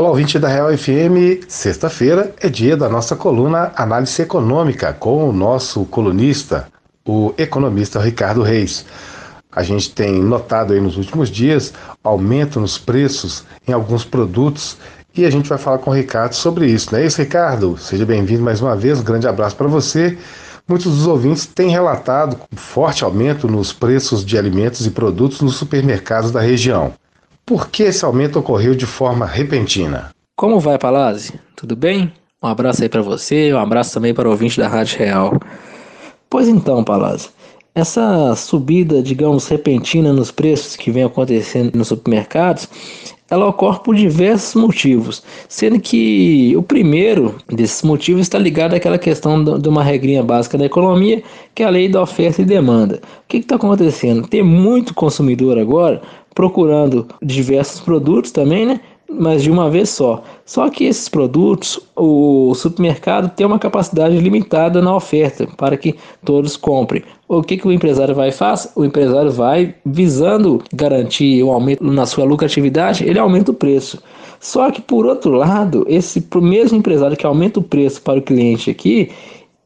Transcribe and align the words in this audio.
Olá, 0.00 0.08
ouvinte 0.08 0.38
da 0.38 0.48
Real 0.48 0.74
FM. 0.74 1.44
Sexta-feira 1.46 2.34
é 2.40 2.48
dia 2.48 2.74
da 2.74 2.88
nossa 2.88 3.14
coluna 3.14 3.70
Análise 3.76 4.22
Econômica 4.22 4.94
com 4.94 5.28
o 5.28 5.30
nosso 5.30 5.84
colunista, 5.84 6.68
o 7.06 7.34
economista 7.36 8.00
Ricardo 8.00 8.40
Reis. 8.40 8.86
A 9.52 9.62
gente 9.62 9.90
tem 9.90 10.22
notado 10.22 10.72
aí 10.72 10.80
nos 10.80 10.96
últimos 10.96 11.28
dias 11.28 11.74
aumento 12.02 12.58
nos 12.58 12.78
preços 12.78 13.44
em 13.68 13.74
alguns 13.74 14.02
produtos 14.02 14.78
e 15.14 15.26
a 15.26 15.30
gente 15.30 15.50
vai 15.50 15.58
falar 15.58 15.76
com 15.76 15.90
o 15.90 15.94
Ricardo 15.94 16.32
sobre 16.32 16.64
isso, 16.64 16.92
não 16.92 16.98
é 16.98 17.04
isso, 17.04 17.20
Ricardo? 17.20 17.76
Seja 17.76 18.06
bem-vindo 18.06 18.42
mais 18.42 18.62
uma 18.62 18.74
vez, 18.74 19.00
um 19.00 19.04
grande 19.04 19.28
abraço 19.28 19.54
para 19.54 19.68
você. 19.68 20.16
Muitos 20.66 20.96
dos 20.96 21.06
ouvintes 21.06 21.44
têm 21.44 21.68
relatado 21.68 22.38
um 22.50 22.56
forte 22.56 23.04
aumento 23.04 23.46
nos 23.46 23.70
preços 23.70 24.24
de 24.24 24.38
alimentos 24.38 24.86
e 24.86 24.90
produtos 24.90 25.42
nos 25.42 25.56
supermercados 25.56 26.30
da 26.30 26.40
região. 26.40 26.94
Por 27.50 27.68
que 27.68 27.82
esse 27.82 28.04
aumento 28.04 28.38
ocorreu 28.38 28.76
de 28.76 28.86
forma 28.86 29.26
repentina? 29.26 30.12
Como 30.36 30.60
vai, 30.60 30.78
Palazzi? 30.78 31.32
Tudo 31.56 31.74
bem? 31.74 32.12
Um 32.40 32.46
abraço 32.46 32.80
aí 32.80 32.88
para 32.88 33.02
você, 33.02 33.52
um 33.52 33.58
abraço 33.58 33.92
também 33.92 34.14
para 34.14 34.28
o 34.28 34.30
ouvinte 34.30 34.56
da 34.56 34.68
Rádio 34.68 35.00
Real. 35.00 35.32
Pois 36.30 36.46
então, 36.46 36.84
Palazzi, 36.84 37.28
essa 37.74 38.36
subida, 38.36 39.02
digamos, 39.02 39.48
repentina 39.48 40.12
nos 40.12 40.30
preços 40.30 40.76
que 40.76 40.92
vem 40.92 41.02
acontecendo 41.02 41.74
nos 41.74 41.88
supermercados, 41.88 42.68
ela 43.30 43.46
ocorre 43.46 43.78
por 43.84 43.94
diversos 43.94 44.60
motivos, 44.60 45.22
sendo 45.48 45.78
que 45.78 46.52
o 46.56 46.62
primeiro 46.62 47.36
desses 47.48 47.82
motivos 47.82 48.22
está 48.22 48.38
ligado 48.38 48.74
àquela 48.74 48.98
questão 48.98 49.42
de 49.58 49.68
uma 49.68 49.84
regrinha 49.84 50.22
básica 50.22 50.58
da 50.58 50.66
economia, 50.66 51.22
que 51.54 51.62
é 51.62 51.66
a 51.66 51.70
lei 51.70 51.88
da 51.88 52.02
oferta 52.02 52.42
e 52.42 52.44
demanda. 52.44 52.96
O 52.96 53.28
que 53.28 53.38
está 53.38 53.54
acontecendo? 53.54 54.26
Tem 54.26 54.42
muito 54.42 54.92
consumidor 54.92 55.58
agora 55.58 56.02
procurando 56.34 57.06
diversos 57.22 57.80
produtos 57.80 58.30
também, 58.30 58.66
né? 58.66 58.80
Mas 59.12 59.42
de 59.42 59.50
uma 59.50 59.68
vez 59.68 59.88
só. 59.90 60.22
Só 60.44 60.68
que 60.70 60.84
esses 60.84 61.08
produtos, 61.08 61.80
o 61.96 62.54
supermercado 62.54 63.34
tem 63.34 63.46
uma 63.46 63.58
capacidade 63.58 64.16
limitada 64.16 64.80
na 64.80 64.94
oferta 64.94 65.46
para 65.56 65.76
que 65.76 65.96
todos 66.24 66.56
comprem. 66.56 67.02
O 67.28 67.42
que, 67.42 67.56
que 67.56 67.66
o 67.66 67.72
empresário 67.72 68.14
vai 68.14 68.30
fazer? 68.30 68.70
O 68.76 68.84
empresário 68.84 69.30
vai 69.30 69.74
visando 69.84 70.62
garantir 70.72 71.42
um 71.42 71.50
aumento 71.50 71.82
na 71.82 72.06
sua 72.06 72.24
lucratividade, 72.24 73.04
ele 73.04 73.18
aumenta 73.18 73.50
o 73.50 73.54
preço. 73.54 74.02
Só 74.38 74.70
que 74.70 74.80
por 74.80 75.04
outro 75.06 75.32
lado, 75.32 75.84
esse 75.88 76.26
mesmo 76.36 76.78
empresário 76.78 77.16
que 77.16 77.26
aumenta 77.26 77.60
o 77.60 77.62
preço 77.62 78.00
para 78.02 78.18
o 78.18 78.22
cliente 78.22 78.70
aqui, 78.70 79.10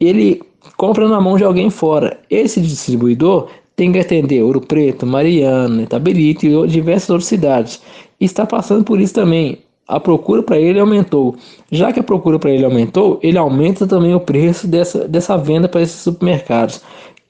ele 0.00 0.42
compra 0.76 1.08
na 1.08 1.20
mão 1.20 1.36
de 1.36 1.44
alguém 1.44 1.68
fora. 1.70 2.18
Esse 2.30 2.60
distribuidor 2.60 3.48
tem 3.76 3.92
que 3.92 3.98
atender 3.98 4.42
Ouro 4.42 4.60
Preto, 4.60 5.06
Mariana, 5.06 5.82
Itabirito 5.82 6.46
e 6.46 6.68
diversas 6.68 7.10
outras 7.10 7.26
cidades. 7.26 7.82
E 8.20 8.24
está 8.24 8.46
passando 8.46 8.84
por 8.84 9.00
isso 9.00 9.14
também. 9.14 9.58
A 9.88 9.98
procura 9.98 10.42
para 10.42 10.58
ele 10.58 10.78
aumentou. 10.78 11.36
Já 11.70 11.92
que 11.92 12.00
a 12.00 12.02
procura 12.02 12.38
para 12.38 12.50
ele 12.50 12.64
aumentou, 12.64 13.18
ele 13.22 13.36
aumenta 13.36 13.86
também 13.86 14.14
o 14.14 14.20
preço 14.20 14.66
dessa, 14.66 15.06
dessa 15.08 15.36
venda 15.36 15.68
para 15.68 15.82
esses 15.82 16.00
supermercados. 16.00 16.80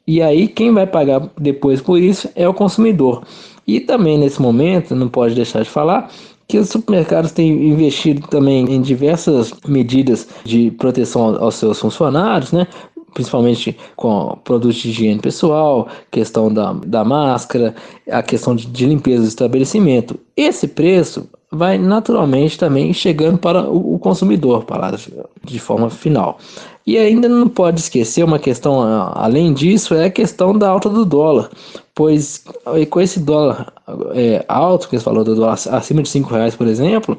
E 0.06 0.20
aí 0.20 0.48
quem 0.48 0.72
vai 0.72 0.86
pagar 0.86 1.30
depois 1.38 1.80
por 1.80 1.98
isso 1.98 2.28
é 2.34 2.48
o 2.48 2.54
consumidor. 2.54 3.22
E 3.66 3.80
também 3.80 4.18
nesse 4.18 4.42
momento, 4.42 4.94
não 4.94 5.08
pode 5.08 5.34
deixar 5.34 5.62
de 5.62 5.70
falar, 5.70 6.10
que 6.48 6.58
os 6.58 6.68
supermercados 6.68 7.32
têm 7.32 7.70
investido 7.70 8.26
também 8.28 8.70
em 8.70 8.82
diversas 8.82 9.54
medidas 9.66 10.28
de 10.44 10.70
proteção 10.72 11.36
aos 11.42 11.54
seus 11.54 11.78
funcionários, 11.80 12.52
né? 12.52 12.66
Principalmente 13.14 13.76
com 13.96 14.38
produtos 14.44 14.76
de 14.76 14.90
higiene 14.90 15.20
pessoal, 15.20 15.88
questão 16.10 16.52
da, 16.52 16.72
da 16.72 17.04
máscara, 17.04 17.74
a 18.10 18.22
questão 18.22 18.54
de, 18.54 18.66
de 18.66 18.86
limpeza 18.86 19.22
do 19.22 19.28
estabelecimento. 19.28 20.18
Esse 20.36 20.66
preço 20.66 21.28
vai 21.50 21.76
naturalmente 21.76 22.58
também 22.58 22.92
chegando 22.94 23.36
para 23.36 23.68
o, 23.68 23.94
o 23.94 23.98
consumidor, 23.98 24.64
para 24.64 24.96
de 25.44 25.58
forma 25.58 25.90
final. 25.90 26.38
E 26.86 26.98
ainda 26.98 27.28
não 27.28 27.48
pode 27.48 27.78
esquecer 27.78 28.24
uma 28.24 28.38
questão, 28.38 28.82
além 29.14 29.52
disso, 29.52 29.94
é 29.94 30.06
a 30.06 30.10
questão 30.10 30.56
da 30.56 30.68
alta 30.68 30.88
do 30.88 31.04
dólar, 31.04 31.48
pois 31.94 32.44
com 32.90 33.00
esse 33.00 33.20
dólar 33.20 33.72
é, 34.14 34.44
alto, 34.48 34.88
que 34.88 34.98
você 34.98 35.04
falou 35.04 35.22
do 35.22 35.36
dólar 35.36 35.58
acima 35.70 36.02
de 36.02 36.08
5 36.08 36.34
reais, 36.34 36.56
por 36.56 36.66
exemplo, 36.66 37.16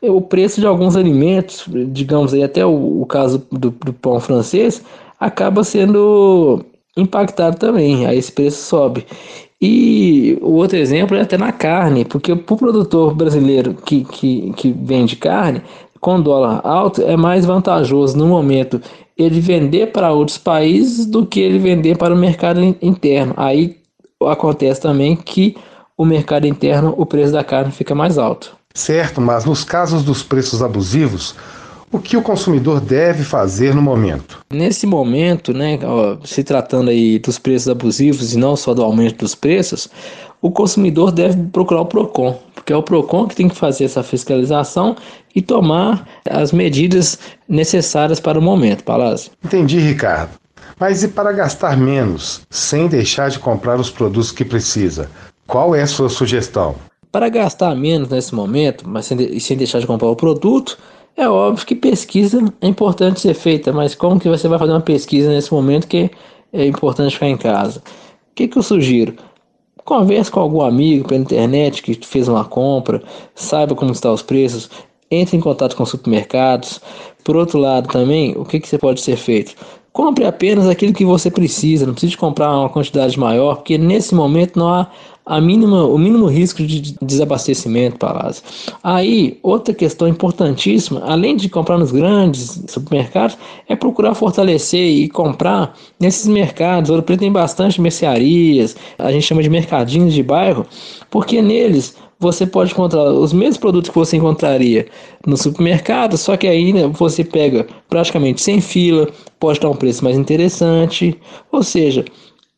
o 0.00 0.20
preço 0.20 0.60
de 0.60 0.66
alguns 0.66 0.94
alimentos, 0.94 1.64
digamos 1.88 2.32
aí 2.32 2.44
até 2.44 2.64
o, 2.64 3.02
o 3.02 3.06
caso 3.06 3.44
do, 3.50 3.70
do 3.70 3.92
pão 3.92 4.20
francês, 4.20 4.82
acaba 5.20 5.62
sendo 5.62 6.64
impactado 6.96 7.58
também, 7.58 8.06
aí 8.06 8.18
esse 8.18 8.32
preço 8.32 8.62
sobe. 8.62 9.06
E 9.60 10.38
o 10.40 10.52
outro 10.52 10.78
exemplo 10.78 11.16
é 11.16 11.20
até 11.20 11.36
na 11.36 11.52
carne, 11.52 12.04
porque 12.04 12.34
para 12.34 12.54
o 12.54 12.56
produtor 12.56 13.14
brasileiro 13.14 13.74
que, 13.74 14.04
que, 14.04 14.52
que 14.56 14.72
vende 14.72 15.16
carne, 15.16 15.62
com 16.00 16.20
dólar 16.20 16.62
alto, 16.64 17.02
é 17.02 17.14
mais 17.14 17.44
vantajoso 17.44 18.16
no 18.16 18.26
momento 18.26 18.80
ele 19.18 19.38
vender 19.38 19.92
para 19.92 20.12
outros 20.12 20.38
países 20.38 21.04
do 21.04 21.26
que 21.26 21.40
ele 21.40 21.58
vender 21.58 21.98
para 21.98 22.14
o 22.14 22.16
mercado 22.16 22.62
interno. 22.80 23.34
Aí 23.36 23.76
acontece 24.26 24.80
também 24.80 25.14
que 25.14 25.54
o 25.96 26.06
mercado 26.06 26.46
interno, 26.46 26.94
o 26.96 27.04
preço 27.04 27.32
da 27.34 27.44
carne 27.44 27.70
fica 27.70 27.94
mais 27.94 28.16
alto. 28.16 28.56
Certo, 28.72 29.20
mas 29.20 29.44
nos 29.44 29.62
casos 29.62 30.02
dos 30.02 30.22
preços 30.22 30.62
abusivos, 30.62 31.34
o 31.92 31.98
que 31.98 32.16
o 32.16 32.22
consumidor 32.22 32.80
deve 32.80 33.24
fazer 33.24 33.74
no 33.74 33.82
momento? 33.82 34.44
Nesse 34.52 34.86
momento, 34.86 35.52
né, 35.52 35.78
ó, 35.82 36.16
se 36.24 36.44
tratando 36.44 36.90
aí 36.90 37.18
dos 37.18 37.38
preços 37.38 37.68
abusivos 37.68 38.32
e 38.32 38.38
não 38.38 38.56
só 38.56 38.72
do 38.72 38.82
aumento 38.82 39.18
dos 39.18 39.34
preços, 39.34 39.88
o 40.40 40.50
consumidor 40.50 41.10
deve 41.10 41.36
procurar 41.48 41.82
o 41.82 41.86
Procon, 41.86 42.40
porque 42.54 42.72
é 42.72 42.76
o 42.76 42.82
Procon 42.82 43.26
que 43.26 43.34
tem 43.34 43.48
que 43.48 43.56
fazer 43.56 43.84
essa 43.84 44.02
fiscalização 44.02 44.96
e 45.34 45.42
tomar 45.42 46.06
as 46.28 46.52
medidas 46.52 47.18
necessárias 47.48 48.20
para 48.20 48.38
o 48.38 48.42
momento, 48.42 48.84
Palácio. 48.84 49.32
Entendi, 49.44 49.78
Ricardo. 49.78 50.30
Mas 50.78 51.02
e 51.02 51.08
para 51.08 51.32
gastar 51.32 51.76
menos, 51.76 52.40
sem 52.48 52.88
deixar 52.88 53.28
de 53.28 53.38
comprar 53.38 53.78
os 53.78 53.90
produtos 53.90 54.32
que 54.32 54.44
precisa? 54.44 55.10
Qual 55.46 55.74
é 55.74 55.82
a 55.82 55.86
sua 55.86 56.08
sugestão? 56.08 56.74
Para 57.12 57.28
gastar 57.28 57.74
menos 57.74 58.08
nesse 58.08 58.34
momento, 58.34 58.88
mas 58.88 59.04
sem, 59.04 59.16
de 59.16 59.40
sem 59.40 59.56
deixar 59.56 59.80
de 59.80 59.86
comprar 59.86 60.08
o 60.08 60.16
produto, 60.16 60.78
é 61.16 61.28
óbvio 61.28 61.66
que 61.66 61.74
pesquisa 61.74 62.42
é 62.60 62.66
importante 62.66 63.20
ser 63.20 63.34
feita, 63.34 63.72
mas 63.72 63.94
como 63.94 64.18
que 64.18 64.28
você 64.28 64.48
vai 64.48 64.58
fazer 64.58 64.72
uma 64.72 64.80
pesquisa 64.80 65.30
nesse 65.30 65.52
momento 65.52 65.86
que 65.86 66.10
é 66.52 66.66
importante 66.66 67.14
ficar 67.14 67.28
em 67.28 67.36
casa? 67.36 67.80
O 67.80 68.34
que, 68.34 68.48
que 68.48 68.58
eu 68.58 68.62
sugiro? 68.62 69.14
Converse 69.84 70.30
com 70.30 70.40
algum 70.40 70.62
amigo 70.62 71.08
pela 71.08 71.20
internet 71.20 71.82
que 71.82 71.94
fez 72.06 72.28
uma 72.28 72.44
compra, 72.44 73.02
saiba 73.34 73.74
como 73.74 73.92
estão 73.92 74.14
os 74.14 74.22
preços, 74.22 74.70
entre 75.10 75.36
em 75.36 75.40
contato 75.40 75.76
com 75.76 75.84
supermercados. 75.84 76.80
Por 77.24 77.36
outro 77.36 77.58
lado, 77.58 77.88
também, 77.88 78.34
o 78.36 78.44
que, 78.44 78.60
que 78.60 78.68
você 78.68 78.78
pode 78.78 79.00
ser 79.00 79.16
feito? 79.16 79.54
Compre 79.92 80.24
apenas 80.24 80.68
aquilo 80.68 80.92
que 80.92 81.04
você 81.04 81.30
precisa, 81.30 81.84
não 81.84 81.94
precisa 81.94 82.16
comprar 82.16 82.56
uma 82.56 82.68
quantidade 82.68 83.18
maior, 83.18 83.56
porque 83.56 83.76
nesse 83.76 84.14
momento 84.14 84.58
não 84.58 84.68
há 84.68 84.88
a 85.30 85.40
mínima, 85.40 85.84
o 85.84 85.96
mínimo 85.96 86.26
risco 86.26 86.60
de 86.60 86.96
desabastecimento, 87.00 87.96
Palácio. 87.98 88.42
Aí, 88.82 89.38
outra 89.44 89.72
questão 89.72 90.08
importantíssima, 90.08 91.04
além 91.04 91.36
de 91.36 91.48
comprar 91.48 91.78
nos 91.78 91.92
grandes 91.92 92.60
supermercados, 92.66 93.38
é 93.68 93.76
procurar 93.76 94.16
fortalecer 94.16 94.84
e 94.84 95.08
comprar 95.08 95.76
nesses 96.00 96.26
mercados. 96.26 96.90
Ouro 96.90 97.04
Preto 97.04 97.20
tem 97.20 97.30
bastante 97.30 97.80
mercearias, 97.80 98.74
a 98.98 99.12
gente 99.12 99.24
chama 99.24 99.40
de 99.40 99.48
mercadinhos 99.48 100.14
de 100.14 100.22
bairro, 100.24 100.66
porque 101.08 101.40
neles 101.40 101.94
você 102.18 102.44
pode 102.44 102.72
encontrar 102.72 103.04
os 103.04 103.32
mesmos 103.32 103.58
produtos 103.58 103.88
que 103.88 103.96
você 103.96 104.16
encontraria 104.16 104.88
no 105.24 105.36
supermercado, 105.36 106.18
só 106.18 106.36
que 106.36 106.48
aí 106.48 106.72
né, 106.72 106.88
você 106.88 107.22
pega 107.22 107.68
praticamente 107.88 108.42
sem 108.42 108.60
fila, 108.60 109.08
pode 109.38 109.60
dar 109.60 109.70
um 109.70 109.76
preço 109.76 110.02
mais 110.02 110.18
interessante. 110.18 111.16
Ou 111.52 111.62
seja, 111.62 112.04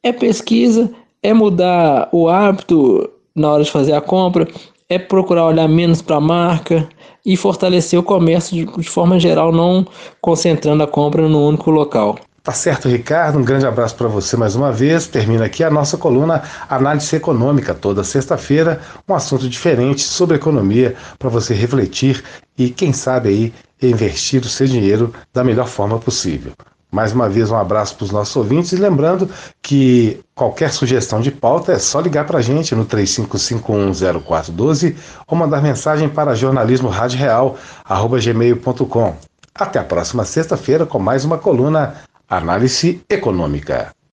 é 0.03 0.11
pesquisa, 0.11 0.91
é 1.23 1.33
mudar 1.33 2.09
o 2.13 2.29
hábito 2.29 3.09
na 3.35 3.53
hora 3.53 3.65
de 3.65 3.71
fazer 3.71 3.93
a 3.93 4.01
compra, 4.01 4.47
é 4.89 4.99
procurar 4.99 5.47
olhar 5.47 5.69
menos 5.69 6.03
para 6.03 6.17
a 6.17 6.21
marca 6.21 6.89
e 7.25 7.37
fortalecer 7.37 7.99
o 7.99 8.03
comércio 8.03 8.55
de, 8.55 8.81
de 8.81 8.89
forma 8.89 9.19
geral, 9.19 9.53
não 9.53 9.87
concentrando 10.21 10.83
a 10.83 10.87
compra 10.87 11.29
no 11.29 11.49
único 11.49 11.71
local. 11.71 12.19
Tá 12.43 12.53
certo, 12.53 12.89
Ricardo. 12.89 13.39
Um 13.39 13.45
grande 13.45 13.65
abraço 13.65 13.95
para 13.95 14.09
você 14.09 14.37
mais 14.37 14.57
uma 14.57 14.73
vez. 14.73 15.07
Termina 15.07 15.45
aqui 15.45 15.63
a 15.63 15.71
nossa 15.71 15.97
coluna 15.97 16.43
Análise 16.69 17.15
Econômica, 17.15 17.73
toda 17.73 18.03
sexta-feira, 18.03 18.81
um 19.09 19.15
assunto 19.15 19.49
diferente 19.49 20.03
sobre 20.03 20.37
economia 20.37 20.97
para 21.21 21.29
você 21.29 21.55
refletir 21.55 22.23
e, 22.59 22.69
quem 22.69 22.93
sabe, 22.93 23.29
aí 23.29 23.53
investir 23.81 24.43
o 24.43 24.49
seu 24.49 24.67
dinheiro 24.67 25.15
da 25.33 25.45
melhor 25.45 25.69
forma 25.69 26.01
possível. 26.01 26.53
Mais 26.93 27.13
uma 27.13 27.27
vez, 27.27 27.51
um 27.51 27.57
abraço 27.57 27.97
para 27.97 28.05
os 28.05 28.11
nossos 28.11 28.37
ouvintes 28.37 28.73
e 28.73 28.77
lembrando 28.77 29.27
que 29.63 30.21
qualquer 30.35 30.71
sugestão 30.71 31.23
de 31.23 31.31
pauta 31.31 31.73
é 31.73 31.79
só 31.79 31.99
ligar 31.99 32.27
para 32.27 32.39
a 32.39 32.43
gente 32.43 32.75
no 32.75 32.85
35510412 32.85 34.95
ou 35.27 35.39
mandar 35.39 35.63
mensagem 35.63 36.11
para 36.11 36.35
jornalismoradioreal.gmail.com. 36.35 39.17
Até 39.55 39.79
a 39.79 39.85
próxima 39.85 40.27
sexta-feira 40.27 40.85
com 40.85 40.99
mais 40.99 41.25
uma 41.25 41.39
coluna 41.39 41.95
Análise 42.29 43.01
Econômica. 43.09 43.91